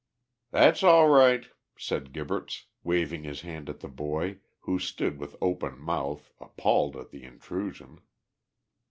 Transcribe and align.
"That's 0.49 0.81
all 0.81 1.07
right," 1.09 1.45
said 1.77 2.11
Gibberts, 2.11 2.65
waving 2.83 3.21
his 3.23 3.41
hand 3.41 3.69
at 3.69 3.81
the 3.81 3.87
boy, 3.87 4.39
who 4.61 4.79
stood 4.79 5.19
with 5.19 5.35
open 5.39 5.77
mouth, 5.77 6.31
appalled 6.39 6.95
at 6.97 7.11
the 7.11 7.21
intrusion. 7.21 8.01